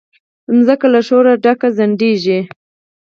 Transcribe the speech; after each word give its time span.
مځکه 0.55 0.87
له 0.93 1.01
شوره 1.07 1.31
ډکه 1.43 1.67
خندیږي 1.75 2.39